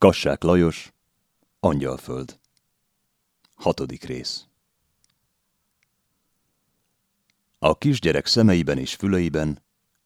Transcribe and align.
Kassák 0.00 0.42
Lajos, 0.42 0.92
Angyalföld. 1.58 2.38
Hatodik 3.54 4.04
rész. 4.04 4.46
A 7.58 7.78
kisgyerek 7.78 8.26
szemeiben 8.26 8.78
és 8.78 8.94
füleiben 8.94 9.62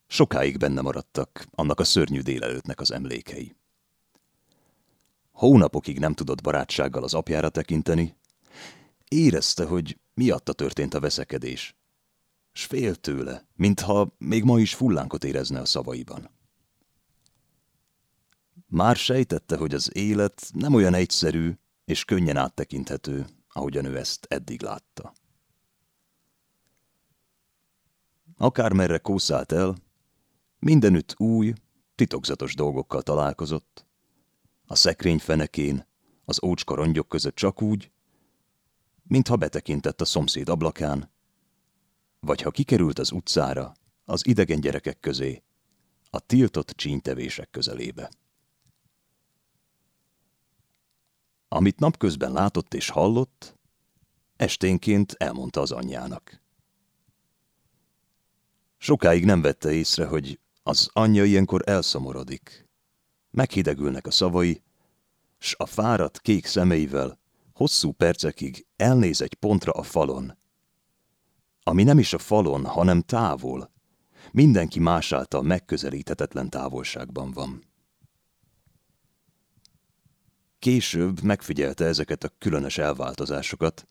sokáig 0.06 0.58
benne 0.58 0.80
maradtak 0.80 1.46
annak 1.50 1.80
a 1.80 1.84
szörnyű 1.84 2.20
délelőttnek 2.20 2.80
az 2.80 2.90
emlékei. 2.90 3.56
Hónapokig 5.32 5.98
nem 5.98 6.14
tudott 6.14 6.42
barátsággal 6.42 7.02
az 7.02 7.14
apjára 7.14 7.48
tekinteni, 7.48 8.16
érezte, 9.08 9.64
hogy 9.64 9.98
miatta 10.14 10.52
történt 10.52 10.94
a 10.94 11.00
veszekedés, 11.00 11.74
s 12.52 12.64
fél 12.64 12.94
tőle, 12.94 13.46
mintha 13.54 14.14
még 14.18 14.44
ma 14.44 14.60
is 14.60 14.74
fullánkot 14.74 15.24
érezne 15.24 15.60
a 15.60 15.64
szavaiban. 15.64 16.30
Már 18.74 18.96
sejtette, 18.96 19.56
hogy 19.56 19.74
az 19.74 19.90
élet 19.96 20.50
nem 20.54 20.74
olyan 20.74 20.94
egyszerű 20.94 21.52
és 21.84 22.04
könnyen 22.04 22.36
áttekinthető, 22.36 23.26
ahogyan 23.48 23.84
ő 23.84 23.96
ezt 23.96 24.26
eddig 24.28 24.62
látta. 24.62 25.12
Akármerre 28.36 28.98
kószált 28.98 29.52
el, 29.52 29.76
mindenütt 30.58 31.14
új, 31.20 31.52
titokzatos 31.94 32.54
dolgokkal 32.54 33.02
találkozott. 33.02 33.86
A 34.66 34.74
szekrény 34.74 35.18
fenekén, 35.18 35.86
az 36.24 36.42
ócska 36.44 36.74
rongyok 36.74 37.08
között 37.08 37.34
csak 37.34 37.62
úgy, 37.62 37.90
mintha 39.02 39.36
betekintett 39.36 40.00
a 40.00 40.04
szomszéd 40.04 40.48
ablakán, 40.48 41.10
vagy 42.20 42.40
ha 42.42 42.50
kikerült 42.50 42.98
az 42.98 43.12
utcára, 43.12 43.72
az 44.04 44.26
idegen 44.26 44.60
gyerekek 44.60 45.00
közé, 45.00 45.42
a 46.10 46.20
tiltott 46.20 46.70
csínytevések 46.70 47.50
közelébe. 47.50 48.10
Amit 51.54 51.78
napközben 51.78 52.32
látott 52.32 52.74
és 52.74 52.88
hallott, 52.88 53.58
esténként 54.36 55.12
elmondta 55.12 55.60
az 55.60 55.70
anyjának. 55.70 56.42
Sokáig 58.78 59.24
nem 59.24 59.40
vette 59.40 59.72
észre, 59.72 60.06
hogy 60.06 60.40
az 60.62 60.90
anyja 60.92 61.24
ilyenkor 61.24 61.62
elszomorodik. 61.66 62.68
Meghidegülnek 63.30 64.06
a 64.06 64.10
szavai, 64.10 64.62
s 65.38 65.54
a 65.58 65.66
fáradt 65.66 66.20
kék 66.20 66.46
szemeivel 66.46 67.18
hosszú 67.52 67.92
percekig 67.92 68.66
elnéz 68.76 69.20
egy 69.20 69.34
pontra 69.34 69.72
a 69.72 69.82
falon, 69.82 70.38
ami 71.62 71.82
nem 71.82 71.98
is 71.98 72.12
a 72.12 72.18
falon, 72.18 72.64
hanem 72.64 73.00
távol, 73.00 73.70
mindenki 74.32 74.80
más 74.80 75.12
által 75.12 75.42
megközelíthetetlen 75.42 76.50
távolságban 76.50 77.30
van. 77.30 77.73
Később 80.64 81.22
megfigyelte 81.22 81.84
ezeket 81.84 82.24
a 82.24 82.32
különös 82.38 82.78
elváltozásokat, 82.78 83.88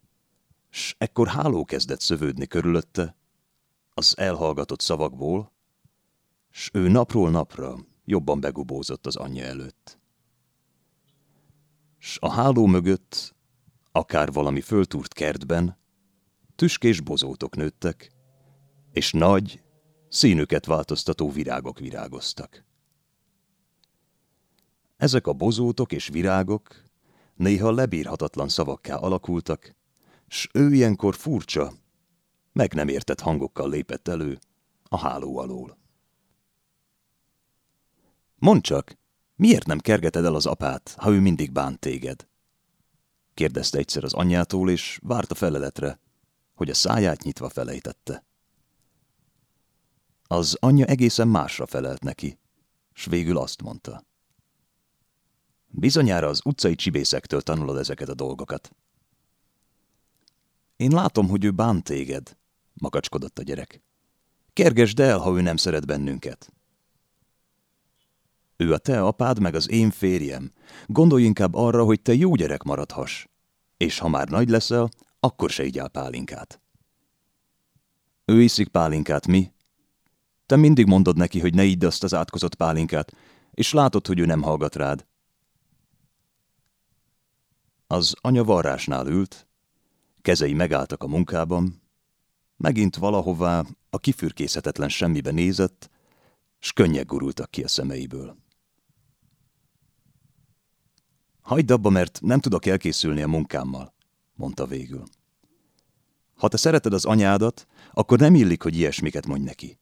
s 0.70 0.96
ekkor 0.98 1.28
háló 1.28 1.66
kezdett 1.66 2.00
szövődni 2.00 2.48
körülötte, 2.48 3.16
az 3.94 4.18
elhallgatott 4.18 4.82
szavakból, 4.82 5.52
s 6.50 6.70
ő 6.74 6.88
napról 6.88 7.30
napra 7.30 7.78
jobban 8.06 8.40
begubózott 8.40 9.06
az 9.06 9.16
anyja 9.16 9.44
előtt. 9.44 10.00
S 11.98 12.18
a 12.22 12.32
háló 12.32 12.66
mögött, 12.66 13.36
akár 13.92 14.32
valami 14.32 14.62
föltúrt 14.62 15.14
kertben, 15.14 15.78
tüskés 16.56 17.02
bozótok 17.02 17.56
nőttek, 17.56 18.12
és 18.92 19.12
nagy, 19.12 19.64
színüket 20.10 20.66
változtató 20.66 21.32
virágok 21.32 21.80
virágoztak. 21.80 22.66
Ezek 25.04 25.28
a 25.28 25.34
bozótok 25.34 25.92
és 25.92 26.08
virágok 26.08 26.84
néha 27.36 27.72
lebírhatatlan 27.72 28.50
szavakká 28.50 28.96
alakultak, 28.96 29.76
s 30.28 30.50
ő 30.54 30.74
ilyenkor 30.74 31.16
furcsa, 31.16 31.74
meg 32.52 32.74
nem 32.74 32.88
értett 32.88 33.20
hangokkal 33.20 33.70
lépett 33.70 34.08
elő 34.08 34.40
a 34.84 34.98
háló 34.98 35.38
alól. 35.38 35.78
Mondd 38.36 38.62
csak, 38.62 38.98
miért 39.36 39.66
nem 39.66 39.80
kergeted 39.80 40.26
el 40.26 40.36
az 40.36 40.46
apát, 40.46 40.96
ha 40.98 41.12
ő 41.12 41.20
mindig 41.20 41.52
bánt 41.52 41.80
téged? 41.80 42.28
kérdezte 43.34 43.78
egyszer 43.78 44.04
az 44.04 44.14
anyjától, 44.14 44.70
és 44.70 45.00
várt 45.02 45.32
a 45.32 45.36
feleletre, 45.36 46.00
hogy 46.54 46.70
a 46.70 46.74
száját 46.74 47.24
nyitva 47.24 47.50
felejtette. 47.50 48.26
Az 50.24 50.58
anyja 50.60 50.86
egészen 50.86 51.28
másra 51.28 51.66
felelt 51.66 52.04
neki, 52.04 52.40
s 52.94 53.06
végül 53.06 53.38
azt 53.38 53.62
mondta. 53.62 54.12
Bizonyára 55.76 56.28
az 56.28 56.42
utcai 56.44 56.76
csibészektől 56.76 57.42
tanulod 57.42 57.78
ezeket 57.78 58.10
a 58.10 58.14
dolgokat. 58.14 58.76
Én 60.76 60.92
látom, 60.92 61.30
hogy 61.30 61.44
ő 61.44 61.52
bánt 61.52 61.84
téged, 61.84 62.38
makacskodott 62.74 63.40
a 63.40 63.44
gyerek. 63.44 63.82
Kergesd 64.54 65.00
el, 65.00 65.18
ha 65.18 65.36
ő 65.36 65.42
nem 65.42 65.58
szeret 65.58 65.86
bennünket. 65.86 66.54
Ő 68.56 68.74
a 68.74 68.78
te 68.78 69.02
apád, 69.02 69.40
meg 69.40 69.56
az 69.56 69.70
én 69.70 69.92
férjem. 69.92 70.52
Gondolj 70.86 71.24
inkább 71.24 71.54
arra, 71.54 71.84
hogy 71.84 72.02
te 72.02 72.14
jó 72.14 72.36
gyerek 72.36 72.64
maradhass. 72.64 73.28
És 73.78 74.00
ha 74.00 74.08
már 74.08 74.28
nagy 74.28 74.50
leszel, 74.50 74.90
akkor 75.20 75.50
se 75.50 75.64
igyál 75.64 75.90
pálinkát. 75.90 76.62
Ő 78.26 78.42
iszik 78.42 78.68
pálinkát, 78.68 79.28
mi? 79.28 79.52
Te 80.46 80.56
mindig 80.56 80.86
mondod 80.86 81.18
neki, 81.18 81.40
hogy 81.40 81.54
ne 81.54 81.64
idd 81.64 81.86
azt 81.86 82.04
az 82.04 82.14
átkozott 82.14 82.56
pálinkát, 82.56 83.14
és 83.52 83.74
látod, 83.74 84.08
hogy 84.08 84.20
ő 84.20 84.26
nem 84.26 84.42
hallgat 84.42 84.76
rád. 84.76 85.06
Az 87.94 88.14
anya 88.22 88.44
varrásnál 88.44 89.08
ült, 89.08 89.48
kezei 90.22 90.54
megálltak 90.54 91.04
a 91.04 91.08
munkában, 91.08 91.82
megint 92.58 92.96
valahová 92.96 93.66
a 93.90 93.98
kifürkészhetetlen 93.98 94.90
semmibe 94.90 95.32
nézett, 95.32 95.90
s 96.60 96.74
könnyek 96.74 97.06
gurultak 97.06 97.52
ki 97.52 97.64
a 97.64 97.68
szemeiből. 97.68 98.38
Hagyd 101.42 101.72
abba, 101.72 101.90
mert 101.90 102.20
nem 102.22 102.40
tudok 102.40 102.66
elkészülni 102.66 103.22
a 103.22 103.28
munkámmal, 103.28 103.94
mondta 104.34 104.66
végül. 104.66 105.04
Ha 106.36 106.48
te 106.48 106.58
szereted 106.58 106.94
az 106.94 107.06
anyádat, 107.06 107.68
akkor 107.92 108.20
nem 108.20 108.36
illik, 108.36 108.64
hogy 108.64 108.76
ilyesmiket 108.76 109.26
mondj 109.26 109.44
neki. 109.44 109.80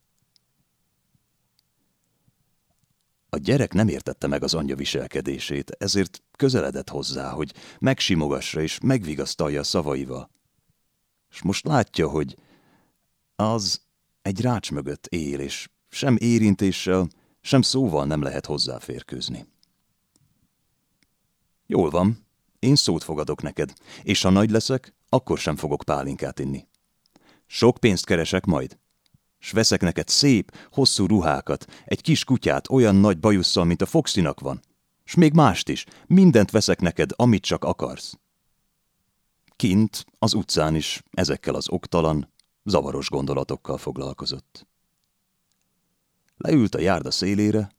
A 3.33 3.37
gyerek 3.37 3.73
nem 3.73 3.87
értette 3.87 4.27
meg 4.27 4.43
az 4.43 4.53
anyja 4.53 4.75
viselkedését, 4.75 5.71
ezért 5.79 6.23
közeledett 6.35 6.89
hozzá, 6.89 7.29
hogy 7.29 7.53
megsimogassa 7.79 8.61
és 8.61 8.79
megvigasztalja 8.83 9.63
szavaival. 9.63 10.29
És 11.29 11.41
most 11.41 11.65
látja, 11.65 12.07
hogy 12.07 12.35
az 13.35 13.81
egy 14.21 14.41
rács 14.41 14.71
mögött 14.71 15.07
él, 15.07 15.39
és 15.39 15.69
sem 15.89 16.15
érintéssel, 16.19 17.07
sem 17.41 17.61
szóval 17.61 18.05
nem 18.05 18.21
lehet 18.21 18.45
hozzáférkőzni. 18.45 19.45
Jól 21.67 21.89
van, 21.89 22.25
én 22.59 22.75
szót 22.75 23.03
fogadok 23.03 23.41
neked, 23.41 23.73
és 24.03 24.21
ha 24.21 24.29
nagy 24.29 24.49
leszek, 24.49 24.93
akkor 25.09 25.37
sem 25.37 25.55
fogok 25.55 25.83
pálinkát 25.85 26.39
inni. 26.39 26.67
Sok 27.45 27.77
pénzt 27.77 28.05
keresek 28.05 28.45
majd, 28.45 28.77
s 29.41 29.51
veszek 29.51 29.81
neked 29.81 30.07
szép, 30.07 30.57
hosszú 30.71 31.05
ruhákat, 31.05 31.65
egy 31.85 32.01
kis 32.01 32.23
kutyát 32.23 32.69
olyan 32.69 32.95
nagy 32.95 33.19
bajusszal, 33.19 33.63
mint 33.63 33.81
a 33.81 33.85
Foxinak 33.85 34.39
van, 34.39 34.59
s 35.03 35.15
még 35.15 35.33
mást 35.33 35.69
is, 35.69 35.85
mindent 36.07 36.51
veszek 36.51 36.81
neked, 36.81 37.09
amit 37.15 37.43
csak 37.43 37.63
akarsz. 37.63 38.13
Kint, 39.55 40.05
az 40.19 40.33
utcán 40.33 40.75
is 40.75 41.03
ezekkel 41.11 41.55
az 41.55 41.69
oktalan, 41.69 42.33
zavaros 42.63 43.09
gondolatokkal 43.09 43.77
foglalkozott. 43.77 44.67
Leült 46.37 46.75
a 46.75 46.79
járda 46.79 47.11
szélére, 47.11 47.71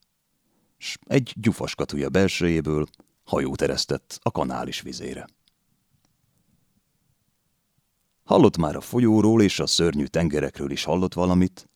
s 0.79 0.99
egy 1.07 1.33
gyufaskatúja 1.37 2.09
belsejéből 2.09 2.87
hajót 3.25 3.63
eresztett 3.63 4.19
a 4.23 4.31
kanális 4.31 4.81
vizére. 4.81 5.27
Hallott 8.25 8.57
már 8.57 8.77
a 8.77 8.81
folyóról 8.81 9.43
és 9.43 9.61
a 9.61 9.67
szörnyű 9.67 10.05
tengerekről 10.05 10.71
is 10.71 10.85
hallott 10.85 11.15
valamit, 11.15 11.69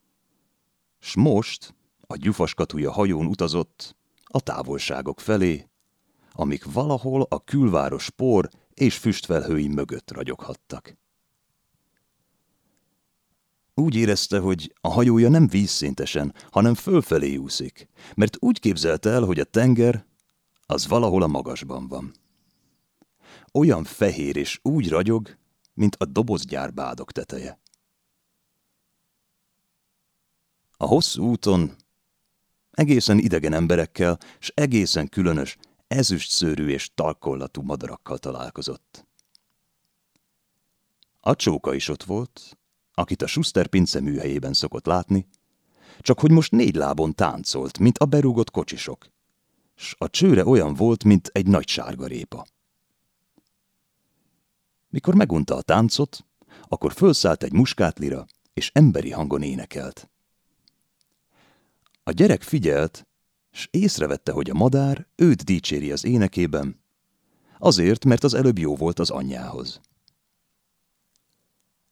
s 0.98 1.14
most 1.14 1.74
a 2.00 2.16
gyufaskatúja 2.16 2.92
hajón 2.92 3.26
utazott 3.26 3.96
a 4.24 4.40
távolságok 4.40 5.20
felé, 5.20 5.68
amik 6.32 6.72
valahol 6.72 7.26
a 7.28 7.44
külváros 7.44 8.10
por 8.10 8.48
és 8.74 8.96
füstfelhői 8.96 9.68
mögött 9.68 10.12
ragyoghattak. 10.12 10.96
Úgy 13.74 13.94
érezte, 13.94 14.38
hogy 14.38 14.74
a 14.80 14.88
hajója 14.88 15.28
nem 15.28 15.46
vízszintesen, 15.46 16.34
hanem 16.50 16.74
fölfelé 16.74 17.36
úszik, 17.36 17.88
mert 18.14 18.36
úgy 18.40 18.60
képzelte 18.60 19.10
el, 19.10 19.22
hogy 19.22 19.40
a 19.40 19.44
tenger 19.44 20.06
az 20.66 20.86
valahol 20.86 21.22
a 21.22 21.26
magasban 21.26 21.88
van. 21.88 22.12
Olyan 23.52 23.84
fehér 23.84 24.36
és 24.36 24.58
úgy 24.62 24.88
ragyog, 24.88 25.36
mint 25.76 25.94
a 25.94 26.04
dobozgyár 26.04 26.74
bádok 26.74 27.12
teteje. 27.12 27.58
A 30.76 30.86
hosszú 30.86 31.24
úton 31.24 31.76
egészen 32.70 33.18
idegen 33.18 33.52
emberekkel, 33.52 34.18
s 34.38 34.52
egészen 34.54 35.08
különös, 35.08 35.56
ezüst 35.88 36.30
szőrű 36.30 36.68
és 36.68 36.90
tarkollatú 36.94 37.62
madarakkal 37.62 38.18
találkozott. 38.18 39.06
A 41.20 41.34
csóka 41.34 41.74
is 41.74 41.88
ott 41.88 42.02
volt, 42.02 42.58
akit 42.94 43.22
a 43.22 43.26
Schuster 43.26 43.66
pince 43.66 44.00
műhelyében 44.00 44.52
szokott 44.52 44.86
látni, 44.86 45.26
csak 46.00 46.20
hogy 46.20 46.30
most 46.30 46.52
négy 46.52 46.74
lábon 46.74 47.14
táncolt, 47.14 47.78
mint 47.78 47.98
a 47.98 48.04
berúgott 48.04 48.50
kocsisok, 48.50 49.06
s 49.74 49.94
a 49.98 50.10
csőre 50.10 50.46
olyan 50.46 50.74
volt, 50.74 51.04
mint 51.04 51.30
egy 51.32 51.46
nagy 51.46 51.68
sárga 51.68 52.06
répa. 52.06 52.46
Mikor 54.96 55.14
megunta 55.14 55.54
a 55.56 55.62
táncot, 55.62 56.24
akkor 56.68 56.92
fölszállt 56.92 57.42
egy 57.42 57.52
muskátlira, 57.52 58.26
és 58.54 58.70
emberi 58.74 59.10
hangon 59.10 59.42
énekelt. 59.42 60.10
A 62.02 62.10
gyerek 62.10 62.42
figyelt, 62.42 63.06
s 63.50 63.68
észrevette, 63.70 64.32
hogy 64.32 64.50
a 64.50 64.54
madár 64.54 65.06
őt 65.16 65.44
dicséri 65.44 65.92
az 65.92 66.04
énekében, 66.04 66.80
azért, 67.58 68.04
mert 68.04 68.24
az 68.24 68.34
előbb 68.34 68.58
jó 68.58 68.76
volt 68.76 68.98
az 68.98 69.10
anyjához. 69.10 69.80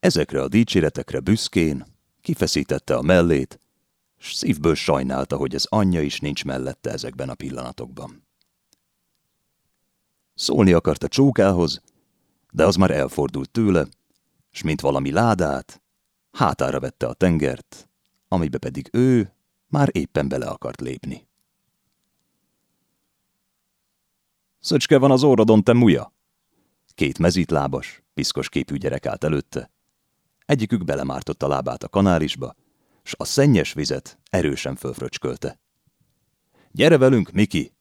Ezekre 0.01 0.43
a 0.43 0.49
dicséretekre 0.49 1.21
büszkén 1.21 1.87
kifeszítette 2.21 2.97
a 2.97 3.03
mellét, 3.03 3.61
s 4.19 4.35
szívből 4.35 4.75
sajnálta, 4.75 5.37
hogy 5.37 5.55
az 5.55 5.67
anyja 5.71 6.01
is 6.01 6.21
nincs 6.21 6.45
mellette 6.45 6.91
ezekben 6.91 7.29
a 7.29 7.35
pillanatokban. 7.35 8.27
Szólni 10.35 10.73
akart 10.73 11.03
a 11.03 11.09
csókához, 11.09 11.83
de 12.55 12.67
az 12.67 12.77
már 12.77 12.91
elfordult 12.91 13.51
tőle, 13.51 13.87
s 14.51 14.63
mint 14.63 14.81
valami 14.81 15.11
ládát, 15.11 15.83
hátára 16.33 16.81
vette 16.81 17.07
a 17.07 17.13
tengert, 17.13 17.89
amibe 18.29 18.59
pedig 18.59 18.89
ő 18.93 19.35
már 19.67 19.89
éppen 19.93 20.29
bele 20.29 20.47
akart 20.47 20.81
lépni. 20.81 21.29
Szöcske 24.61 24.99
van 24.99 25.11
az 25.11 25.23
órodon, 25.23 25.63
te 25.63 25.73
muja! 25.73 26.13
Két 26.95 27.19
mezítlábas, 27.19 28.03
piszkos 28.15 28.49
képű 28.49 28.77
gyerek 28.77 29.07
állt 29.07 29.25
előtte. 29.25 29.71
Egyikük 30.47 30.85
belemártott 30.85 31.43
a 31.43 31.49
lábát 31.49 31.83
a 31.83 31.89
kanálisba, 31.89 32.55
s 33.03 33.15
a 33.17 33.25
szennyes 33.25 33.73
vizet 33.73 34.19
erősen 34.31 34.77
fölfröcskölte. 34.77 35.61
Gyere 36.71 36.99
velünk, 36.99 37.31
Miki! 37.31 37.73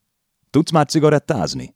Tudsz 0.50 0.72
már 0.72 0.88
cigarettázni? 0.88 1.76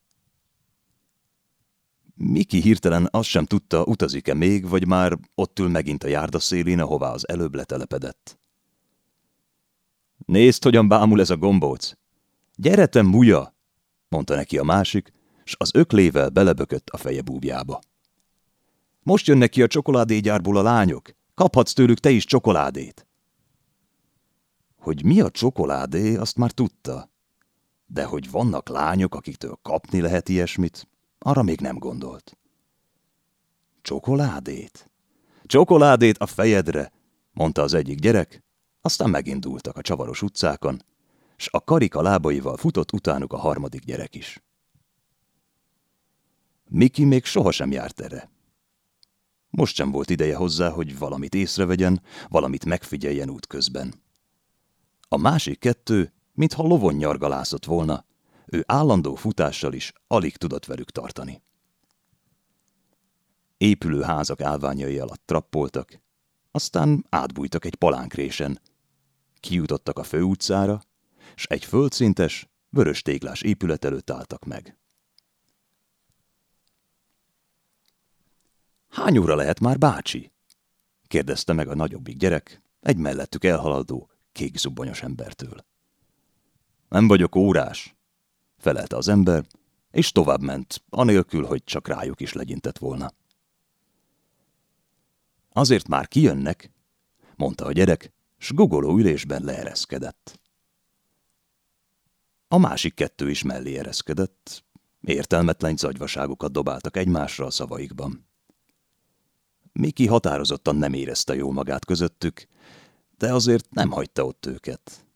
Miki 2.17 2.61
hirtelen 2.61 3.07
azt 3.11 3.29
sem 3.29 3.45
tudta, 3.45 3.83
utazik-e 3.83 4.33
még, 4.33 4.67
vagy 4.67 4.87
már 4.87 5.17
ott 5.35 5.59
ül 5.59 5.69
megint 5.69 6.03
a 6.03 6.07
járda 6.07 6.39
szélén, 6.39 6.79
ahová 6.79 7.11
az 7.11 7.27
előbb 7.27 7.55
letelepedett. 7.55 8.39
Nézd, 10.25 10.63
hogyan 10.63 10.87
bámul 10.87 11.19
ez 11.19 11.29
a 11.29 11.37
gombóc! 11.37 11.91
Gyere, 12.55 12.85
te 12.85 13.01
muja! 13.01 13.55
mondta 14.09 14.35
neki 14.35 14.57
a 14.57 14.63
másik, 14.63 15.11
s 15.43 15.55
az 15.57 15.71
öklével 15.73 16.29
belebökött 16.29 16.89
a 16.89 16.97
feje 16.97 17.21
búbjába. 17.21 17.79
Most 19.03 19.27
jönnek 19.27 19.49
ki 19.49 19.61
a 19.61 19.67
csokoládégyárból 19.67 20.57
a 20.57 20.61
lányok. 20.61 21.09
Kaphatsz 21.33 21.73
tőlük 21.73 21.99
te 21.99 22.09
is 22.09 22.25
csokoládét. 22.25 23.07
Hogy 24.77 25.05
mi 25.05 25.21
a 25.21 25.29
csokoládé, 25.29 26.15
azt 26.15 26.37
már 26.37 26.51
tudta. 26.51 27.09
De 27.85 28.03
hogy 28.03 28.31
vannak 28.31 28.69
lányok, 28.69 29.15
akiktől 29.15 29.59
kapni 29.61 30.01
lehet 30.01 30.29
ilyesmit, 30.29 30.87
arra 31.19 31.43
még 31.43 31.59
nem 31.59 31.77
gondolt. 31.77 32.37
Csokoládét? 33.81 34.89
Csokoládét 35.43 36.17
a 36.17 36.25
fejedre, 36.25 36.91
mondta 37.31 37.61
az 37.61 37.73
egyik 37.73 37.99
gyerek, 37.99 38.43
aztán 38.81 39.09
megindultak 39.09 39.77
a 39.77 39.81
csavaros 39.81 40.21
utcákon, 40.21 40.83
s 41.37 41.47
a 41.51 41.63
karika 41.63 42.01
lábaival 42.01 42.57
futott 42.57 42.91
utánuk 42.91 43.33
a 43.33 43.37
harmadik 43.37 43.83
gyerek 43.83 44.15
is. 44.15 44.41
Miki 46.69 47.03
még 47.03 47.25
sohasem 47.25 47.71
járt 47.71 48.01
erre. 48.01 48.29
Most 49.49 49.75
sem 49.75 49.91
volt 49.91 50.09
ideje 50.09 50.35
hozzá, 50.35 50.69
hogy 50.69 50.97
valamit 50.97 51.35
észrevegyen, 51.35 52.01
valamit 52.29 52.65
megfigyeljen 52.65 53.29
útközben. 53.29 53.93
A 55.07 55.17
másik 55.17 55.59
kettő, 55.59 56.13
mintha 56.33 56.63
lovon 56.63 56.93
nyargalászott 56.93 57.65
volna, 57.65 58.05
ő 58.51 58.63
állandó 58.67 59.15
futással 59.15 59.73
is 59.73 59.94
alig 60.07 60.38
tudott 60.38 60.65
velük 60.65 60.91
tartani. 60.91 61.41
Épülő 63.57 64.01
házak 64.01 64.41
állványai 64.41 64.99
alatt 64.99 65.21
trappoltak, 65.25 65.99
aztán 66.51 67.05
átbújtak 67.09 67.65
egy 67.65 67.75
palánkrésen, 67.75 68.61
kijutottak 69.39 69.99
a 69.99 70.03
főutcára, 70.03 70.81
s 71.35 71.45
egy 71.45 71.65
földszintes, 71.65 72.47
vörös 72.69 73.01
téglás 73.01 73.41
épület 73.41 73.85
előtt 73.85 74.09
álltak 74.09 74.45
meg. 74.45 74.77
Hány 78.89 79.17
óra 79.17 79.35
lehet 79.35 79.59
már, 79.59 79.77
bácsi? 79.77 80.31
kérdezte 81.07 81.53
meg 81.53 81.67
a 81.67 81.75
nagyobbik 81.75 82.17
gyerek, 82.17 82.61
egy 82.79 82.97
mellettük 82.97 83.44
elhaladó, 83.44 84.09
kék 84.31 84.57
zubbonyos 84.57 85.01
embertől. 85.01 85.65
Nem 86.89 87.07
vagyok 87.07 87.35
órás, 87.35 87.96
felelte 88.67 88.95
az 88.95 89.07
ember, 89.07 89.45
és 89.91 90.11
tovább 90.11 90.41
ment, 90.41 90.83
anélkül, 90.89 91.45
hogy 91.45 91.63
csak 91.63 91.87
rájuk 91.87 92.21
is 92.21 92.33
legyintett 92.33 92.77
volna. 92.77 93.11
Azért 95.49 95.87
már 95.87 96.07
kijönnek, 96.07 96.71
mondta 97.35 97.65
a 97.65 97.71
gyerek, 97.71 98.13
s 98.37 98.51
gugoló 98.51 98.97
ülésben 98.97 99.43
leereszkedett. 99.43 100.39
A 102.47 102.57
másik 102.57 102.93
kettő 102.93 103.29
is 103.29 103.43
mellé 103.43 103.77
ereszkedett, 103.77 104.63
értelmetlen 105.01 105.77
zagyvaságokat 105.77 106.51
dobáltak 106.51 106.97
egymásra 106.97 107.45
a 107.45 107.51
szavaikban. 107.51 108.27
Miki 109.71 110.07
határozottan 110.07 110.75
nem 110.75 110.93
érezte 110.93 111.35
jól 111.35 111.53
magát 111.53 111.85
közöttük, 111.85 112.47
de 113.17 113.33
azért 113.33 113.69
nem 113.69 113.91
hagyta 113.91 114.25
ott 114.25 114.45
őket. 114.45 115.06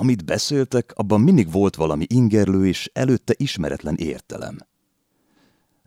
Amit 0.00 0.24
beszéltek, 0.24 0.92
abban 0.94 1.20
mindig 1.20 1.50
volt 1.50 1.76
valami 1.76 2.06
ingerlő 2.08 2.66
és 2.66 2.90
előtte 2.92 3.34
ismeretlen 3.36 3.96
értelem. 3.96 4.58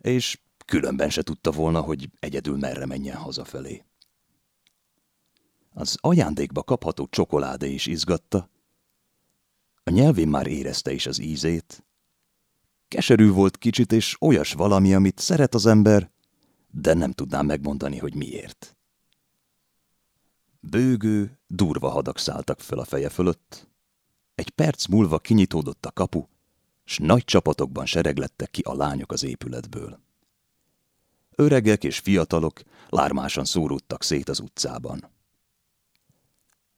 És 0.00 0.40
különben 0.64 1.10
se 1.10 1.22
tudta 1.22 1.50
volna, 1.50 1.80
hogy 1.80 2.10
egyedül 2.18 2.56
merre 2.56 2.86
menjen 2.86 3.16
hazafelé. 3.16 3.84
Az 5.70 5.96
ajándékba 6.00 6.62
kapható 6.62 7.06
csokoládé 7.10 7.72
is 7.72 7.86
izgatta. 7.86 8.50
A 9.84 9.90
nyelvén 9.90 10.28
már 10.28 10.46
érezte 10.46 10.92
is 10.92 11.06
az 11.06 11.20
ízét. 11.20 11.84
Keserű 12.88 13.30
volt 13.30 13.58
kicsit, 13.58 13.92
és 13.92 14.16
olyas 14.20 14.52
valami, 14.52 14.94
amit 14.94 15.18
szeret 15.18 15.54
az 15.54 15.66
ember, 15.66 16.10
de 16.70 16.94
nem 16.94 17.12
tudnám 17.12 17.46
megmondani, 17.46 17.98
hogy 17.98 18.14
miért. 18.14 18.76
Bőgő, 20.60 21.38
durva 21.46 21.88
hadak 21.88 22.18
szálltak 22.18 22.60
föl 22.60 22.78
a 22.78 22.84
feje 22.84 23.08
fölött. 23.08 23.70
Egy 24.42 24.50
perc 24.50 24.86
múlva 24.86 25.18
kinyitódott 25.18 25.86
a 25.86 25.90
kapu, 25.90 26.26
s 26.84 26.98
nagy 26.98 27.24
csapatokban 27.24 27.86
sereglettek 27.86 28.50
ki 28.50 28.60
a 28.60 28.74
lányok 28.74 29.12
az 29.12 29.24
épületből. 29.24 30.00
Öregek 31.34 31.84
és 31.84 31.98
fiatalok 31.98 32.62
lármásan 32.88 33.44
szóródtak 33.44 34.02
szét 34.02 34.28
az 34.28 34.40
utcában. 34.40 35.10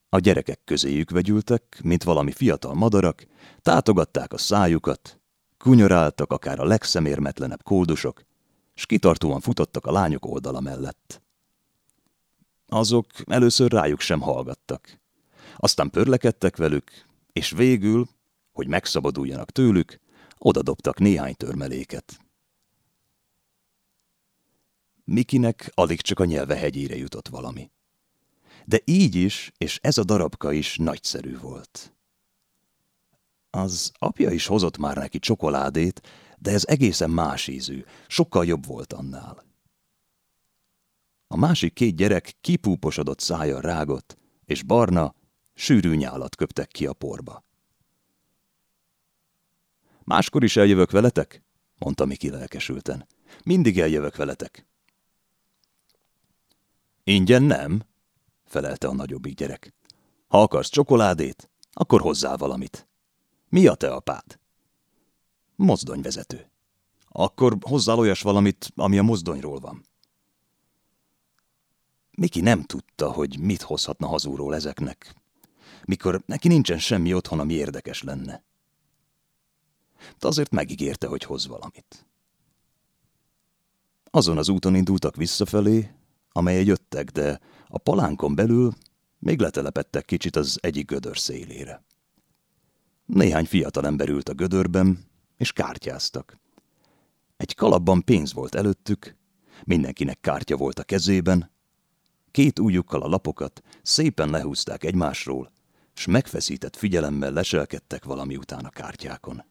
A 0.09 0.19
gyerekek 0.19 0.61
közéjük 0.65 1.11
vegyültek, 1.11 1.81
mint 1.85 2.03
valami 2.03 2.33
fiatal 2.33 2.75
madarak, 2.75 3.27
tátogatták 3.63 4.33
a 4.33 4.39
szájukat, 4.39 5.21
kunyoráltak 5.59 6.33
akár 6.33 6.61
a 6.61 6.65
legszemérmetlenebb 6.65 7.63
kódusok, 7.63 8.25
s 8.75 8.87
kitartóan 8.87 9.41
futottak 9.41 9.87
a 9.87 9.93
lányok 9.93 10.27
oldala 10.27 10.61
mellett. 10.61 11.23
Azok 12.67 13.07
először 13.27 13.73
rájuk 13.73 14.01
sem 14.01 14.21
hallgattak. 14.21 15.01
Aztán 15.57 15.91
pörlekedtek 15.91 16.57
velük, 16.57 17.07
és 17.35 17.51
végül, 17.51 18.09
hogy 18.53 18.69
megszabaduljanak 18.69 19.51
tőlük, 19.51 20.01
odadobtak 20.39 20.99
néhány 20.99 21.35
törmeléket. 21.35 22.19
Mikinek 25.05 25.71
alig 25.75 26.01
csak 26.01 26.19
a 26.21 26.25
nyelve 26.25 26.57
hegyére 26.57 26.97
jutott 26.97 27.29
valami. 27.29 27.71
De 28.65 28.81
így 28.85 29.15
is, 29.15 29.53
és 29.59 29.79
ez 29.83 29.99
a 29.99 30.05
darabka 30.05 30.53
is 30.53 30.77
nagyszerű 30.77 31.39
volt. 31.39 31.95
Az 33.51 33.93
apja 33.99 34.31
is 34.31 34.47
hozott 34.47 34.77
már 34.77 34.97
neki 34.97 35.19
csokoládét, 35.19 36.01
de 36.39 36.51
ez 36.51 36.65
egészen 36.67 37.11
más 37.11 37.49
ízű, 37.49 37.85
sokkal 38.07 38.47
jobb 38.47 38.67
volt 38.67 38.93
annál. 38.93 39.45
A 41.27 41.37
másik 41.37 41.73
két 41.73 41.97
gyerek 41.97 42.37
kipúposodott 42.41 43.21
szája 43.21 43.61
rágott, 43.61 44.17
és 44.45 44.63
barna, 44.63 45.15
sűrű 45.55 45.95
nyálat 45.95 46.37
köptek 46.37 46.69
ki 46.69 46.87
a 46.87 46.93
porba. 46.93 47.45
Máskor 50.05 50.45
is 50.45 50.57
eljövök 50.57 50.91
veletek? 50.91 51.43
mondta 51.79 52.05
Miki 52.05 52.31
lelkesülten. 52.31 53.07
Mindig 53.45 53.79
eljövök 53.79 54.17
veletek. 54.17 54.67
Ingyen 57.05 57.43
nem, 57.43 57.83
felelte 58.45 58.89
a 58.89 58.95
nagyobbik 58.95 59.35
gyerek. 59.35 59.75
Ha 60.29 60.43
akarsz 60.43 60.69
csokoládét, 60.69 61.51
akkor 61.73 62.01
hozzá 62.01 62.37
valamit. 62.37 62.89
Mi 63.49 63.67
a 63.67 63.75
te 63.75 63.95
apád? 63.95 64.39
Mozdonyvezető. 65.57 66.51
Akkor 67.09 67.57
hozzá 67.61 67.95
olyas 67.95 68.23
valamit, 68.23 68.73
ami 68.75 68.99
a 68.99 69.03
mozdonyról 69.03 69.61
van. 69.61 69.87
Miki 72.11 72.41
nem 72.41 72.63
tudta, 72.63 73.13
hogy 73.13 73.39
mit 73.39 73.63
hozhatna 73.63 74.07
hazúról 74.07 74.55
ezeknek, 74.55 75.15
mikor 75.87 76.23
neki 76.27 76.49
nincsen 76.49 76.79
semmi 76.79 77.15
otthon, 77.15 77.41
ami 77.41 77.53
érdekes 77.53 78.03
lenne. 78.03 78.45
De 80.19 80.27
azért 80.27 80.51
megígérte, 80.51 81.07
hogy 81.07 81.23
hoz 81.23 81.47
valamit. 81.47 82.07
Azon 84.11 84.39
az 84.39 84.49
úton 84.49 84.75
indultak 84.75 85.17
visszafelé, 85.17 85.91
amely 86.33 86.65
jöttek, 86.65 87.11
de 87.11 87.41
a 87.69 87.79
palánkon 87.79 88.35
belül 88.35 88.73
még 89.19 89.41
letelepettek 89.41 90.05
kicsit 90.05 90.37
az 90.37 90.59
egyik 90.61 90.87
gödör 90.87 91.19
szélére. 91.19 91.85
Néhány 93.07 93.45
fiatalember 93.45 94.09
ült 94.09 94.29
a 94.29 94.35
gödörben, 94.35 95.05
és 95.37 95.53
kártyáztak. 95.53 96.39
Egy 97.37 97.55
kalapban 97.55 98.05
pénz 98.05 98.33
volt 98.33 98.55
előttük, 98.55 99.17
mindenkinek 99.65 100.21
kártya 100.21 100.57
volt 100.57 100.79
a 100.79 100.83
kezében, 100.83 101.51
két 102.31 102.59
ujjukkal 102.59 103.03
a 103.03 103.09
lapokat 103.09 103.63
szépen 103.83 104.31
lehúzták 104.31 104.85
egymásról, 104.85 105.53
s 105.95 106.07
megfeszített 106.07 106.77
figyelemmel 106.77 107.33
leselkedtek 107.33 108.05
valami 108.05 108.37
után 108.37 108.65
a 108.65 108.71
kártyákon. 108.71 109.45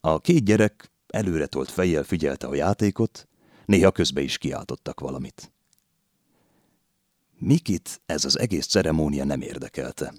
A 0.00 0.18
két 0.20 0.44
gyerek 0.44 0.90
előre 1.06 1.46
tolt 1.46 1.70
fejjel 1.70 2.02
figyelte 2.02 2.46
a 2.46 2.54
játékot, 2.54 3.28
néha 3.64 3.90
közbe 3.90 4.20
is 4.20 4.38
kiáltottak 4.38 5.00
valamit. 5.00 5.52
Mikit 7.38 8.00
ez 8.06 8.24
az 8.24 8.38
egész 8.38 8.66
ceremónia 8.66 9.24
nem 9.24 9.40
érdekelte. 9.40 10.14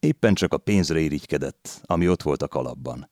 Éppen 0.00 0.34
csak 0.34 0.52
a 0.52 0.58
pénzre 0.58 1.00
irigykedett, 1.00 1.80
ami 1.82 2.08
ott 2.08 2.22
volt 2.22 2.42
a 2.42 2.48
kalapban, 2.48 3.10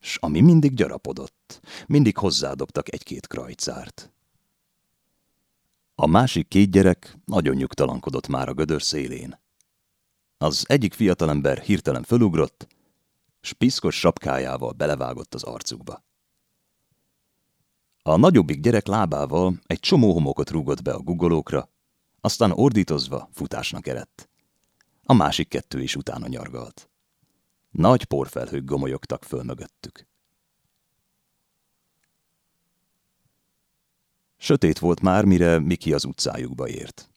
s 0.00 0.16
ami 0.20 0.40
mindig 0.40 0.74
gyarapodott, 0.74 1.60
mindig 1.86 2.16
hozzádobtak 2.16 2.92
egy-két 2.92 3.26
krajcárt. 3.26 4.10
A 5.94 6.06
másik 6.06 6.48
két 6.48 6.70
gyerek 6.70 7.16
nagyon 7.24 7.54
nyugtalankodott 7.54 8.28
már 8.28 8.48
a 8.48 8.54
gödör 8.54 8.82
szélén. 8.82 9.38
Az 10.38 10.64
egyik 10.68 10.94
fiatalember 10.94 11.58
hirtelen 11.58 12.02
fölugrott, 12.02 12.66
s 13.40 13.52
piszkos 13.52 13.98
sapkájával 13.98 14.72
belevágott 14.72 15.34
az 15.34 15.42
arcukba. 15.42 16.04
A 18.02 18.16
nagyobbik 18.16 18.60
gyerek 18.60 18.86
lábával 18.86 19.60
egy 19.66 19.80
csomó 19.80 20.12
homokot 20.12 20.50
rúgott 20.50 20.82
be 20.82 20.92
a 20.92 21.00
guggolókra, 21.00 21.68
aztán 22.20 22.50
ordítozva 22.50 23.28
futásnak 23.32 23.86
eredt. 23.86 24.28
A 25.04 25.12
másik 25.12 25.48
kettő 25.48 25.82
is 25.82 25.96
utána 25.96 26.26
nyargalt. 26.26 26.88
Nagy 27.70 28.04
porfelhők 28.04 28.64
gomolyogtak 28.64 29.24
föl 29.24 29.42
mögöttük. 29.42 30.06
Sötét 34.36 34.78
volt 34.78 35.00
már, 35.00 35.24
mire 35.24 35.58
Miki 35.58 35.92
az 35.92 36.04
utcájukba 36.04 36.68
ért. 36.68 37.10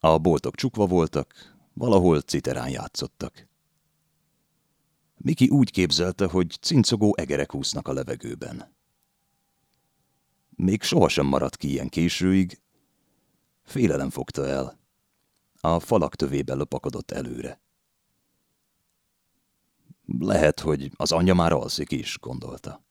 A 0.00 0.18
boltok 0.18 0.54
csukva 0.54 0.86
voltak, 0.86 1.57
valahol 1.78 2.20
citerán 2.20 2.70
játszottak. 2.70 3.48
Miki 5.16 5.48
úgy 5.48 5.70
képzelte, 5.70 6.26
hogy 6.26 6.58
cincogó 6.60 7.14
egerek 7.16 7.54
úsznak 7.54 7.88
a 7.88 7.92
levegőben. 7.92 8.76
Még 10.50 10.82
sohasem 10.82 11.26
maradt 11.26 11.56
ki 11.56 11.68
ilyen 11.68 11.88
későig, 11.88 12.60
félelem 13.62 14.10
fogta 14.10 14.46
el. 14.46 14.78
A 15.60 15.80
falak 15.80 16.14
tövében 16.14 16.56
lopakodott 16.56 17.10
előre. 17.10 17.60
Lehet, 20.18 20.60
hogy 20.60 20.90
az 20.96 21.12
anyja 21.12 21.34
már 21.34 21.52
alszik 21.52 21.92
is, 21.92 22.18
gondolta. 22.20 22.84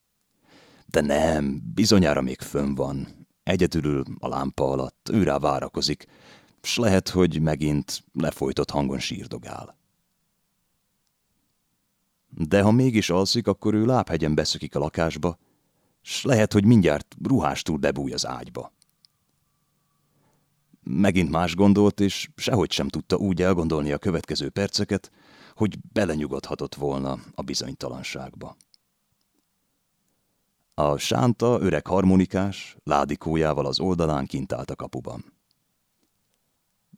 De 0.85 1.01
nem, 1.01 1.61
bizonyára 1.73 2.21
még 2.21 2.41
fönn 2.41 2.75
van, 2.75 3.27
egyedül 3.43 4.03
a 4.19 4.27
lámpa 4.27 4.71
alatt, 4.71 5.09
őrá 5.11 5.37
várakozik, 5.39 6.05
s 6.61 6.77
lehet, 6.77 7.09
hogy 7.09 7.41
megint 7.41 8.03
lefolytott 8.13 8.69
hangon 8.69 8.99
sírdogál. 8.99 9.77
De 12.29 12.61
ha 12.61 12.71
mégis 12.71 13.09
alszik, 13.09 13.47
akkor 13.47 13.73
ő 13.73 13.85
lábhegyen 13.85 14.35
beszökik 14.35 14.75
a 14.75 14.79
lakásba, 14.79 15.37
s 16.01 16.23
lehet, 16.23 16.53
hogy 16.53 16.65
mindjárt 16.65 17.15
ruhástól 17.23 17.77
bebúj 17.77 18.11
az 18.11 18.25
ágyba. 18.25 18.73
Megint 20.83 21.29
más 21.29 21.55
gondolt, 21.55 21.99
és 21.99 22.29
sehogy 22.35 22.71
sem 22.71 22.87
tudta 22.87 23.15
úgy 23.15 23.41
elgondolni 23.41 23.91
a 23.91 23.97
következő 23.97 24.49
perceket, 24.49 25.11
hogy 25.55 25.77
belenyugodhatott 25.93 26.75
volna 26.75 27.19
a 27.35 27.41
bizonytalanságba. 27.41 28.57
A 30.73 30.97
sánta 30.97 31.57
öreg 31.61 31.87
harmonikás 31.87 32.77
ládikójával 32.83 33.65
az 33.65 33.79
oldalán 33.79 34.25
kint 34.25 34.53
állt 34.53 34.69
a 34.69 34.75
kapuban. 34.75 35.36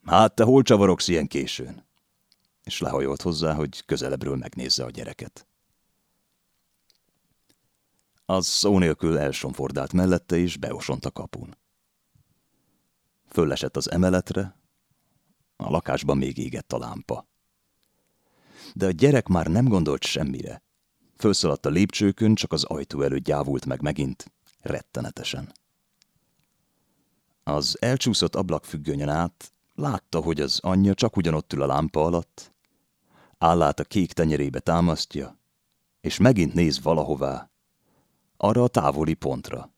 Hát 0.06 0.36
te 0.36 0.44
hol 0.44 0.62
csavarogsz 0.62 1.08
ilyen 1.08 1.28
későn? 1.28 1.88
És 2.64 2.80
lehajolt 2.80 3.22
hozzá, 3.22 3.54
hogy 3.54 3.86
közelebbről 3.86 4.36
megnézze 4.36 4.84
a 4.84 4.90
gyereket. 4.90 5.48
Az 8.26 8.48
szó 8.48 8.78
nélkül 8.78 9.18
elsomfordált 9.18 9.94
mellette, 9.94 10.38
és 10.38 10.58
beosont 10.58 11.06
a 11.06 11.12
kapun. 11.12 11.58
Föllesett 13.28 13.78
az 13.78 13.92
emeletre, 13.92 14.60
a 15.56 15.70
lakásban 15.70 16.18
még 16.18 16.38
égett 16.38 16.74
a 16.74 16.78
lámpa. 16.78 17.28
De 18.74 18.86
a 18.86 18.92
gyerek 18.92 19.28
már 19.28 19.48
nem 19.48 19.68
gondolt 19.68 20.04
semmire. 20.04 20.62
Fölszaladt 21.18 21.66
a 21.66 21.70
lépcsőkön, 21.70 22.36
csak 22.36 22.52
az 22.52 22.64
ajtó 22.64 23.02
előtt 23.02 23.24
gyávult 23.24 23.66
meg 23.66 23.82
megint, 23.82 24.32
rettenetesen. 24.62 25.54
Az 27.44 27.78
elcsúszott 27.80 28.36
ablakfüggönyen 28.36 29.10
át 29.10 29.54
látta, 29.80 30.20
hogy 30.22 30.42
az 30.42 30.60
anyja 30.62 30.94
csak 30.94 31.18
ugyanott 31.18 31.54
ül 31.54 31.62
a 31.62 31.66
lámpa 31.66 32.06
alatt, 32.06 32.54
állát 33.38 33.80
a 33.80 33.84
kék 33.84 34.14
tenyerébe 34.14 34.60
támasztja, 34.60 35.38
és 36.02 36.18
megint 36.18 36.54
néz 36.54 36.82
valahová, 36.82 37.50
arra 38.38 38.64
a 38.64 38.68
távoli 38.68 39.14
pontra, 39.14 39.74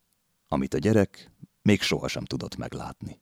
amit 0.47 0.73
a 0.73 0.77
gyerek 0.77 1.31
még 1.61 1.81
sohasem 1.81 2.25
tudott 2.25 2.55
meglátni. 2.55 3.21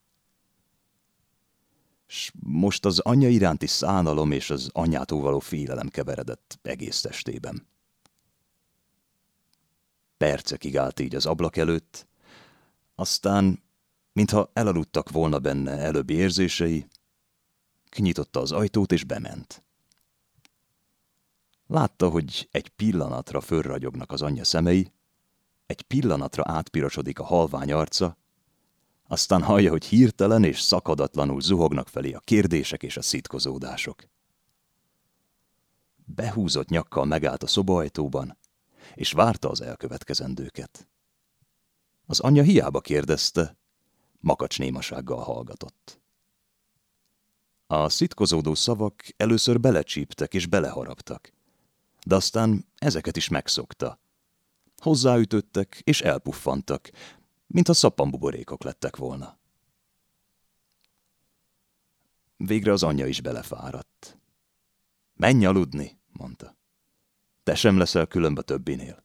S 2.07 2.31
most 2.39 2.85
az 2.85 2.99
anyja 2.99 3.29
iránti 3.29 3.67
szánalom 3.67 4.31
és 4.31 4.49
az 4.49 4.69
anyától 4.73 5.21
való 5.21 5.39
félelem 5.39 5.87
keveredett 5.87 6.59
egész 6.61 7.01
testében. 7.01 7.67
Percekig 10.17 10.77
állt 10.77 10.99
így 10.99 11.15
az 11.15 11.25
ablak 11.25 11.57
előtt, 11.57 12.07
aztán, 12.95 13.63
mintha 14.19 14.49
elaludtak 14.53 15.09
volna 15.09 15.39
benne 15.39 15.71
előbbi 15.71 16.13
érzései, 16.13 16.87
kinyitotta 17.89 18.39
az 18.39 18.51
ajtót 18.51 18.91
és 18.91 19.03
bement. 19.03 19.63
Látta, 21.67 22.09
hogy 22.09 22.47
egy 22.51 22.69
pillanatra 22.69 23.41
fölragyognak 23.41 24.11
az 24.11 24.21
anyja 24.21 24.43
szemei, 24.43 24.91
egy 25.65 25.81
pillanatra 25.81 26.43
átpirosodik 26.45 27.19
a 27.19 27.23
halvány 27.23 27.71
arca, 27.71 28.17
aztán 29.07 29.43
hallja, 29.43 29.69
hogy 29.69 29.85
hirtelen 29.85 30.43
és 30.43 30.59
szakadatlanul 30.59 31.41
zuhognak 31.41 31.87
felé 31.87 32.13
a 32.13 32.19
kérdések 32.19 32.83
és 32.83 32.97
a 32.97 33.01
szitkozódások. 33.01 34.03
Behúzott 36.05 36.69
nyakkal 36.69 37.05
megállt 37.05 37.43
a 37.43 37.47
szobaajtóban, 37.47 38.37
és 38.95 39.11
várta 39.11 39.49
az 39.49 39.61
elkövetkezendőket. 39.61 40.87
Az 42.05 42.19
anyja 42.19 42.43
hiába 42.43 42.79
kérdezte, 42.81 43.58
makacs 44.19 44.59
némasággal 44.59 45.23
hallgatott. 45.23 46.01
A 47.67 47.89
szitkozódó 47.89 48.55
szavak 48.55 49.03
először 49.17 49.59
belecsíptek 49.59 50.33
és 50.33 50.45
beleharaptak, 50.45 51.33
de 52.05 52.15
aztán 52.15 52.65
ezeket 52.77 53.17
is 53.17 53.27
megszokta. 53.27 53.99
Hozzáütöttek 54.77 55.81
és 55.83 56.01
elpuffantak, 56.01 56.89
mint 57.47 57.67
a 57.67 57.73
szappanbuborékok 57.73 58.63
lettek 58.63 58.95
volna. 58.95 59.39
Végre 62.37 62.71
az 62.71 62.83
anyja 62.83 63.07
is 63.07 63.21
belefáradt. 63.21 64.17
Menj 65.13 65.45
aludni, 65.45 65.99
mondta. 66.11 66.57
Te 67.43 67.55
sem 67.55 67.77
leszel 67.77 68.07
különbe 68.07 68.41
többinél. 68.41 69.03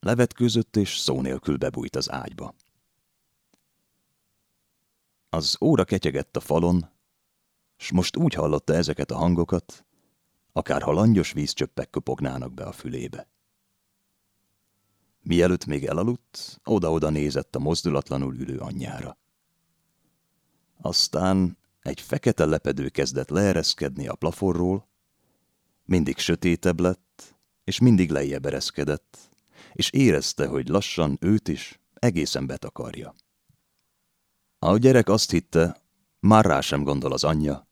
Levetkőzött 0.00 0.76
és 0.76 0.96
szó 0.96 1.20
nélkül 1.20 1.56
bebújt 1.56 1.96
az 1.96 2.10
ágyba. 2.10 2.54
Az 5.28 5.56
óra 5.60 5.84
ketyegett 5.84 6.36
a 6.36 6.40
falon, 6.40 6.90
s 7.76 7.90
most 7.90 8.16
úgy 8.16 8.34
hallotta 8.34 8.74
ezeket 8.74 9.10
a 9.10 9.16
hangokat, 9.16 9.84
akárha 10.52 10.92
langyos 10.92 11.32
vízcsöppek 11.32 11.90
kopognának 11.90 12.54
be 12.54 12.64
a 12.64 12.72
fülébe. 12.72 13.28
Mielőtt 15.20 15.64
még 15.64 15.84
elaludt, 15.84 16.60
oda-oda 16.64 17.10
nézett 17.10 17.56
a 17.56 17.58
mozdulatlanul 17.58 18.34
ülő 18.34 18.58
anyjára. 18.58 19.18
Aztán 20.80 21.58
egy 21.80 22.00
fekete 22.00 22.44
lepedő 22.44 22.88
kezdett 22.88 23.28
leereszkedni 23.28 24.08
a 24.08 24.14
plafonról, 24.14 24.88
Mindig 25.88 26.18
sötétebb 26.18 26.80
lett, 26.80 27.36
és 27.64 27.78
mindig 27.78 28.10
lejjebb 28.10 28.46
ereszkedett, 28.46 29.27
és 29.78 29.90
érezte, 29.90 30.46
hogy 30.46 30.68
lassan 30.68 31.16
őt 31.20 31.48
is 31.48 31.80
egészen 31.94 32.46
betakarja. 32.46 33.14
A 34.58 34.76
gyerek 34.76 35.08
azt 35.08 35.30
hitte, 35.30 35.82
már 36.20 36.44
rá 36.44 36.60
sem 36.60 36.82
gondol 36.82 37.12
az 37.12 37.24
anyja. 37.24 37.68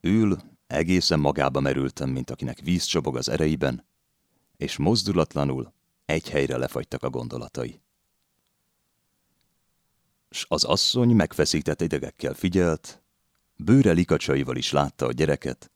Ül, 0.00 0.38
egészen 0.66 1.20
magába 1.20 1.60
merültem, 1.60 2.10
mint 2.10 2.30
akinek 2.30 2.60
víz 2.60 2.84
csobog 2.84 3.16
az 3.16 3.28
ereiben, 3.28 3.86
és 4.56 4.76
mozdulatlanul 4.76 5.72
egy 6.04 6.30
helyre 6.30 6.56
lefagytak 6.56 7.02
a 7.02 7.10
gondolatai. 7.10 7.80
S 10.30 10.46
az 10.48 10.64
asszony 10.64 11.14
megfeszített 11.14 11.80
idegekkel 11.80 12.34
figyelt, 12.34 13.02
bőre 13.56 13.92
likacsaival 13.92 14.56
is 14.56 14.72
látta 14.72 15.06
a 15.06 15.12
gyereket, 15.12 15.70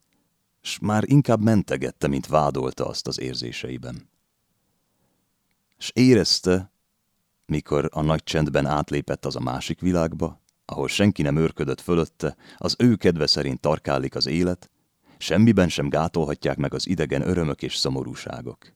s 0.61 0.79
már 0.79 1.05
inkább 1.07 1.43
mentegette, 1.43 2.07
mint 2.07 2.27
vádolta 2.27 2.87
azt 2.87 3.07
az 3.07 3.21
érzéseiben. 3.21 4.17
S 5.79 5.91
érezte, 5.95 6.73
mikor 7.47 7.89
a 7.93 8.01
nagy 8.01 8.23
csendben 8.23 8.67
átlépett 8.67 9.25
az 9.25 9.37
a 9.37 9.41
másik 9.41 9.81
világba, 9.81 10.41
ahol 10.65 10.89
senki 10.89 11.23
nem 11.23 11.37
őrködött 11.37 11.81
fölötte, 11.81 12.37
az 12.57 12.75
ő 12.79 12.97
kedve 12.97 13.27
szerint 13.27 13.61
tarkálik 13.61 14.15
az 14.15 14.27
élet, 14.27 14.71
semmiben 15.19 15.69
sem 15.69 15.89
gátolhatják 15.89 16.57
meg 16.57 16.75
az 16.75 16.87
idegen 16.87 17.29
örömök 17.29 17.63
és 17.63 17.77
szomorúságok. 17.77 18.73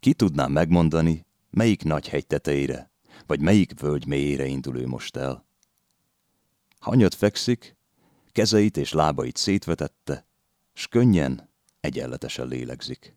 Ki 0.00 0.12
tudnám 0.12 0.52
megmondani, 0.52 1.26
melyik 1.50 1.82
nagy 1.82 2.08
hegy 2.08 2.26
tetejére, 2.26 2.90
vagy 3.26 3.40
melyik 3.40 3.80
völgy 3.80 4.06
mélyére 4.06 4.46
indul 4.46 4.78
ő 4.78 4.86
most 4.86 5.16
el? 5.16 5.46
Hanyat 6.78 7.14
fekszik, 7.14 7.76
kezeit 8.32 8.76
és 8.76 8.92
lábait 8.92 9.36
szétvetette, 9.36 10.26
s 10.72 10.86
könnyen, 10.86 11.50
egyenletesen 11.80 12.48
lélegzik. 12.48 13.16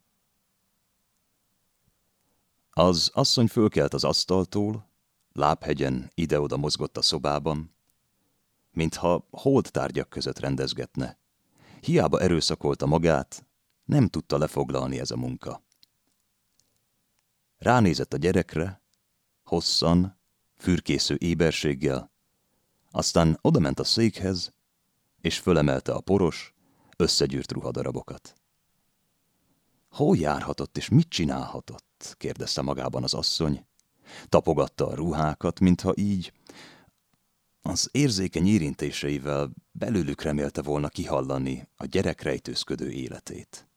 Az 2.78 3.12
asszony 3.14 3.48
fölkelt 3.48 3.94
az 3.94 4.04
asztaltól, 4.04 4.90
lábhegyen 5.32 6.12
ide-oda 6.14 6.58
mozgott 6.58 6.98
a 6.98 7.02
szobában, 7.02 7.76
mintha 8.72 9.28
holdtárgyak 9.32 10.10
között 10.10 10.40
rendezgetne. 10.40 11.18
Hiába 11.82 12.20
erőszakolta 12.20 12.86
magát, 12.86 13.46
nem 13.86 14.08
tudta 14.08 14.38
lefoglalni 14.38 15.00
ez 15.00 15.12
a 15.12 15.18
munka. 15.18 15.64
Ránézett 17.58 18.14
a 18.14 18.18
gyerekre, 18.18 18.82
hosszan, 19.44 20.20
fürkésző 20.58 21.16
éberséggel, 21.20 22.12
aztán 22.92 23.40
odament 23.42 23.80
a 23.80 23.84
székhez, 23.84 24.54
és 25.22 25.40
fölemelte 25.40 25.94
a 25.94 26.00
poros, 26.00 26.54
összegyűrt 26.98 27.52
ruhadarabokat. 27.52 28.36
Hol 29.98 30.18
járhatott 30.18 30.78
és 30.78 30.90
mit 30.90 31.10
csinálhatott? 31.10 32.16
kérdezte 32.18 32.62
magában 32.62 33.04
az 33.04 33.14
asszony. 33.14 33.66
Tapogatta 34.30 34.88
a 34.88 34.96
ruhákat, 34.96 35.60
mintha 35.60 35.94
így 35.96 36.34
az 37.62 37.90
érzékeny 37.92 38.48
érintéseivel 38.48 39.52
belőlük 39.72 40.22
remélte 40.22 40.62
volna 40.62 40.88
kihallani 40.88 41.68
a 41.76 41.86
gyerek 41.86 42.22
rejtőzködő 42.22 42.92
életét. 42.92 43.68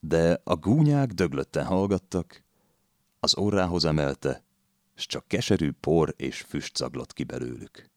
De 0.00 0.40
a 0.44 0.56
gúnyák 0.56 1.12
döglötten 1.12 1.64
hallgattak, 1.64 2.44
az 3.20 3.36
orrához 3.36 3.84
emelte, 3.84 4.44
s 4.94 5.06
csak 5.06 5.28
keserű 5.28 5.72
por 5.72 6.14
és 6.16 6.40
füst 6.40 6.76
zaglott 6.76 7.12
ki 7.12 7.24
belőlük. 7.24 7.90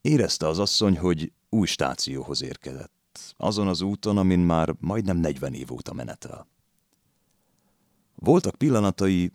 Érezte 0.00 0.46
az 0.46 0.58
asszony, 0.58 0.98
hogy 0.98 1.32
új 1.48 1.66
stációhoz 1.66 2.42
érkezett, 2.42 2.95
azon 3.36 3.68
az 3.68 3.80
úton, 3.80 4.18
amin 4.18 4.38
már 4.38 4.74
majdnem 4.80 5.16
40 5.16 5.54
év 5.54 5.72
óta 5.72 5.92
menetel. 5.92 6.48
Voltak 8.14 8.54
pillanatai, 8.54 9.30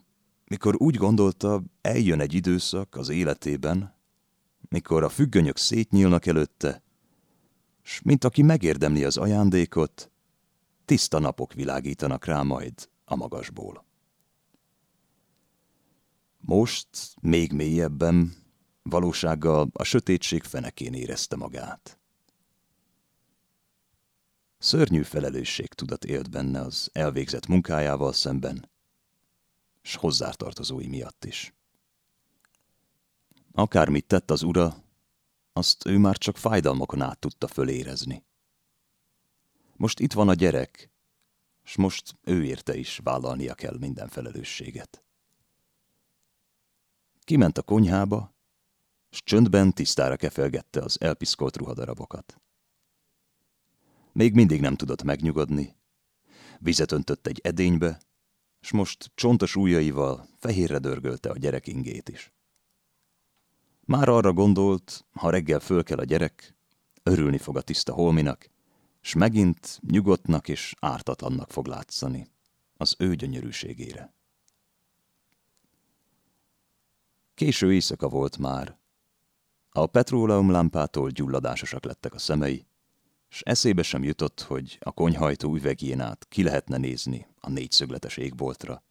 mikor 0.45 0.75
úgy 0.77 0.95
gondolta, 0.95 1.61
eljön 1.81 2.19
egy 2.19 2.33
időszak 2.33 2.95
az 2.95 3.09
életében, 3.09 3.95
mikor 4.69 5.03
a 5.03 5.09
függönyök 5.09 5.57
szétnyílnak 5.57 6.25
előtte, 6.25 6.83
s 7.81 8.01
mint 8.01 8.23
aki 8.23 8.41
megérdemli 8.41 9.03
az 9.03 9.17
ajándékot, 9.17 10.11
tiszta 10.85 11.19
napok 11.19 11.53
világítanak 11.53 12.25
rá 12.25 12.41
majd 12.41 12.89
a 13.05 13.15
magasból. 13.15 13.85
Most, 16.37 16.87
még 17.21 17.51
mélyebben, 17.51 18.33
valósággal 18.83 19.69
a 19.73 19.83
sötétség 19.83 20.43
fenekén 20.43 20.93
érezte 20.93 21.35
magát. 21.35 22.00
Szörnyű 24.61 25.01
felelősség 25.01 25.73
tudat 25.73 26.05
élt 26.05 26.29
benne 26.29 26.59
az 26.59 26.89
elvégzett 26.93 27.47
munkájával 27.47 28.13
szemben, 28.13 28.69
s 29.81 29.95
hozzátartozói 29.95 30.87
miatt 30.87 31.25
is. 31.25 31.53
Akármit 33.51 34.07
tett 34.07 34.31
az 34.31 34.43
ura, 34.43 34.83
azt 35.53 35.85
ő 35.85 35.97
már 35.97 36.17
csak 36.17 36.37
fájdalmakon 36.37 37.01
át 37.01 37.19
tudta 37.19 37.47
fölérezni. 37.47 38.23
Most 39.75 39.99
itt 39.99 40.13
van 40.13 40.29
a 40.29 40.33
gyerek, 40.33 40.89
s 41.63 41.75
most 41.75 42.15
ő 42.23 42.43
érte 42.43 42.75
is 42.75 42.99
vállalnia 43.03 43.53
kell 43.53 43.77
minden 43.77 44.07
felelősséget. 44.07 45.03
Kiment 47.23 47.57
a 47.57 47.61
konyhába, 47.61 48.33
s 49.09 49.23
csöndben 49.23 49.73
tisztára 49.73 50.15
kefelgette 50.15 50.81
az 50.81 51.01
elpiszkolt 51.01 51.57
ruhadarabokat. 51.57 52.41
Még 54.13 54.33
mindig 54.33 54.61
nem 54.61 54.75
tudott 54.75 55.03
megnyugodni. 55.03 55.75
Vizet 56.59 56.91
öntött 56.91 57.27
egy 57.27 57.39
edénybe, 57.43 58.01
s 58.59 58.71
most 58.71 59.11
csontos 59.15 59.55
ujjaival 59.55 60.27
fehérre 60.39 60.79
dörgölte 60.79 61.29
a 61.29 61.37
gyerek 61.37 61.67
ingét 61.67 62.09
is. 62.09 62.33
Már 63.85 64.09
arra 64.09 64.33
gondolt, 64.33 65.05
ha 65.11 65.29
reggel 65.29 65.59
föl 65.59 65.83
kell 65.83 65.97
a 65.97 66.03
gyerek, 66.03 66.55
örülni 67.03 67.37
fog 67.37 67.57
a 67.57 67.61
tiszta 67.61 67.93
holminak, 67.93 68.49
s 69.01 69.13
megint 69.13 69.79
nyugodtnak 69.87 70.47
és 70.47 70.73
ártatlannak 70.79 71.51
fog 71.51 71.65
látszani 71.65 72.27
az 72.73 72.95
ő 72.97 73.15
gyönyörűségére. 73.15 74.13
Késő 77.33 77.73
éjszaka 77.73 78.09
volt 78.09 78.37
már. 78.37 78.79
A 79.69 79.85
petróleumlámpától 79.85 81.09
gyulladásosak 81.09 81.85
lettek 81.85 82.13
a 82.13 82.19
szemei, 82.19 82.65
s 83.31 83.41
eszébe 83.45 83.83
sem 83.83 84.03
jutott, 84.03 84.41
hogy 84.41 84.77
a 84.81 84.91
konyhajtó 84.91 85.55
üvegjén 85.55 85.99
át 85.99 86.25
ki 86.29 86.43
lehetne 86.43 86.77
nézni 86.77 87.27
a 87.39 87.49
négyszögletes 87.49 88.17
égboltra, 88.17 88.83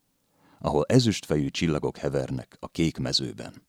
ahol 0.59 0.85
ezüstfejű 0.89 1.49
csillagok 1.49 1.97
hevernek 1.97 2.57
a 2.61 2.69
kék 2.69 2.99
mezőben. 2.99 3.67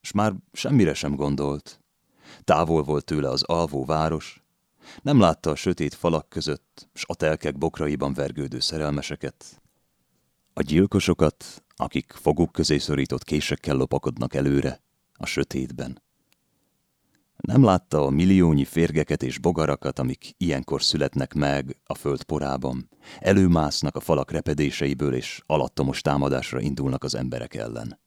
S 0.00 0.12
már 0.12 0.34
semmire 0.52 0.94
sem 0.94 1.14
gondolt. 1.14 1.80
Távol 2.44 2.82
volt 2.82 3.04
tőle 3.04 3.28
az 3.28 3.42
alvó 3.42 3.84
város, 3.84 4.42
nem 5.02 5.20
látta 5.20 5.50
a 5.50 5.54
sötét 5.54 5.94
falak 5.94 6.28
között, 6.28 6.88
s 6.94 7.04
a 7.06 7.14
telkek 7.14 7.58
bokraiban 7.58 8.12
vergődő 8.12 8.60
szerelmeseket, 8.60 9.60
a 10.52 10.62
gyilkosokat, 10.62 11.64
akik 11.76 12.12
foguk 12.12 12.52
közé 12.52 12.78
szorított 12.78 13.24
késekkel 13.24 13.76
lopakodnak 13.76 14.34
előre, 14.34 14.82
a 15.12 15.26
sötétben. 15.26 16.02
Nem 17.40 17.64
látta 17.64 18.04
a 18.04 18.10
milliónyi 18.10 18.64
férgeket 18.64 19.22
és 19.22 19.38
bogarakat, 19.38 19.98
amik 19.98 20.34
ilyenkor 20.36 20.82
születnek 20.82 21.34
meg 21.34 21.76
a 21.84 21.94
föld 21.94 22.22
porában, 22.22 22.88
előmásznak 23.18 23.96
a 23.96 24.00
falak 24.00 24.30
repedéseiből, 24.30 25.14
és 25.14 25.42
alattomos 25.46 26.00
támadásra 26.00 26.60
indulnak 26.60 27.04
az 27.04 27.14
emberek 27.14 27.54
ellen. 27.54 27.98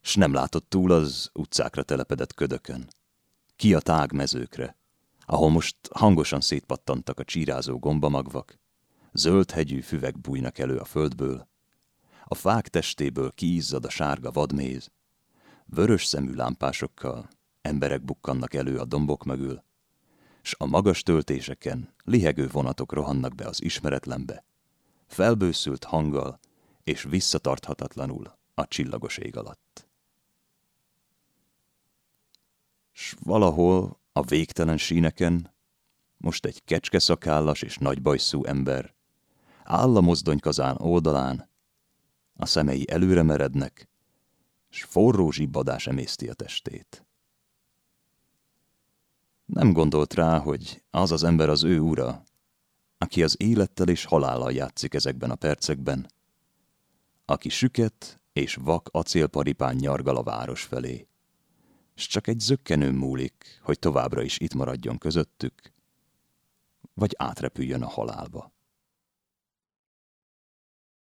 S 0.00 0.14
nem 0.14 0.32
látott 0.32 0.68
túl 0.68 0.92
az 0.92 1.30
utcákra 1.32 1.82
telepedett 1.82 2.34
ködökön, 2.34 2.88
ki 3.56 3.74
a 3.74 3.80
tágmezőkre, 3.80 4.76
ahol 5.20 5.50
most 5.50 5.76
hangosan 5.92 6.40
szétpattantak 6.40 7.18
a 7.18 7.24
csírázó 7.24 7.78
gombamagvak, 7.78 8.58
zöld 9.12 9.50
hegyű 9.50 9.80
füvek 9.80 10.20
bújnak 10.20 10.58
elő 10.58 10.76
a 10.76 10.84
földből, 10.84 11.48
a 12.24 12.34
fák 12.34 12.68
testéből 12.68 13.32
kiizzad 13.32 13.84
a 13.84 13.90
sárga 13.90 14.30
vadméz, 14.30 14.90
vörös 15.64 16.04
szemű 16.04 16.32
lámpásokkal 16.32 17.28
emberek 17.66 18.02
bukkannak 18.04 18.54
elő 18.54 18.78
a 18.78 18.84
dombok 18.84 19.24
mögül, 19.24 19.64
s 20.42 20.54
a 20.58 20.66
magas 20.66 21.02
töltéseken 21.02 21.94
lihegő 22.04 22.48
vonatok 22.48 22.92
rohannak 22.92 23.34
be 23.34 23.46
az 23.46 23.62
ismeretlenbe, 23.62 24.44
felbőszült 25.06 25.84
hanggal 25.84 26.40
és 26.84 27.02
visszatarthatatlanul 27.02 28.38
a 28.54 28.66
csillagos 28.66 29.16
ég 29.18 29.36
alatt. 29.36 29.88
S 32.92 33.14
valahol 33.20 34.00
a 34.12 34.22
végtelen 34.22 34.78
síneken 34.78 35.54
most 36.16 36.44
egy 36.44 36.64
kecskeszakállas 36.64 37.62
és 37.62 37.78
nagybajszú 37.78 38.44
ember 38.44 38.94
áll 39.64 39.96
a 39.96 40.00
mozdonykazán 40.00 40.76
oldalán, 40.80 41.48
a 42.36 42.46
szemei 42.46 42.90
előre 42.90 43.22
merednek, 43.22 43.88
s 44.68 44.82
forró 44.82 45.30
zsibbadás 45.30 45.86
emészti 45.86 46.28
a 46.28 46.34
testét. 46.34 47.05
Nem 49.46 49.72
gondolt 49.72 50.14
rá, 50.14 50.38
hogy 50.38 50.82
az 50.90 51.12
az 51.12 51.22
ember 51.22 51.48
az 51.48 51.64
ő 51.64 51.78
ura, 51.78 52.22
aki 52.98 53.22
az 53.22 53.36
élettel 53.38 53.88
és 53.88 54.04
halállal 54.04 54.52
játszik 54.52 54.94
ezekben 54.94 55.30
a 55.30 55.34
percekben, 55.34 56.10
aki 57.24 57.48
süket 57.48 58.20
és 58.32 58.54
vak 58.54 58.88
acélparipán 58.92 59.76
nyargal 59.76 60.16
a 60.16 60.22
város 60.22 60.62
felé, 60.62 61.06
s 61.94 62.06
csak 62.06 62.26
egy 62.26 62.40
zökkenő 62.40 62.92
múlik, 62.92 63.60
hogy 63.62 63.78
továbbra 63.78 64.22
is 64.22 64.38
itt 64.38 64.54
maradjon 64.54 64.98
közöttük, 64.98 65.72
vagy 66.94 67.14
átrepüljön 67.18 67.82
a 67.82 67.88
halálba. 67.88 68.52